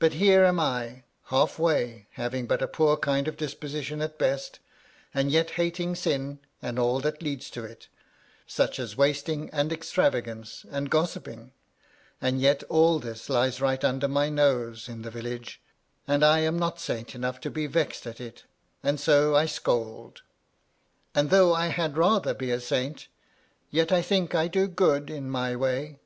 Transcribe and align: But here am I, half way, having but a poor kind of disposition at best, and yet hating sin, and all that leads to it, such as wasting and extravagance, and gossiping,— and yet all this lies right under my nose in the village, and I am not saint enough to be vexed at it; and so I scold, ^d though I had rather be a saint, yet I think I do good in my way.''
But 0.00 0.14
here 0.14 0.42
am 0.44 0.58
I, 0.58 1.04
half 1.26 1.60
way, 1.60 2.08
having 2.14 2.48
but 2.48 2.60
a 2.60 2.66
poor 2.66 2.96
kind 2.96 3.28
of 3.28 3.36
disposition 3.36 4.02
at 4.02 4.18
best, 4.18 4.58
and 5.14 5.30
yet 5.30 5.50
hating 5.50 5.94
sin, 5.94 6.40
and 6.60 6.76
all 6.76 6.98
that 6.98 7.22
leads 7.22 7.50
to 7.50 7.62
it, 7.64 7.86
such 8.48 8.80
as 8.80 8.96
wasting 8.96 9.48
and 9.50 9.72
extravagance, 9.72 10.66
and 10.68 10.90
gossiping,— 10.90 11.52
and 12.20 12.40
yet 12.40 12.64
all 12.64 12.98
this 12.98 13.28
lies 13.30 13.60
right 13.60 13.84
under 13.84 14.08
my 14.08 14.28
nose 14.28 14.88
in 14.88 15.02
the 15.02 15.10
village, 15.12 15.62
and 16.08 16.24
I 16.24 16.40
am 16.40 16.58
not 16.58 16.80
saint 16.80 17.14
enough 17.14 17.38
to 17.42 17.48
be 17.48 17.68
vexed 17.68 18.08
at 18.08 18.20
it; 18.20 18.46
and 18.82 18.98
so 18.98 19.36
I 19.36 19.46
scold, 19.46 20.22
^d 21.14 21.28
though 21.28 21.54
I 21.54 21.68
had 21.68 21.96
rather 21.96 22.34
be 22.34 22.50
a 22.50 22.60
saint, 22.60 23.06
yet 23.70 23.92
I 23.92 24.02
think 24.02 24.34
I 24.34 24.48
do 24.48 24.66
good 24.66 25.08
in 25.08 25.30
my 25.30 25.54
way.'' 25.54 26.00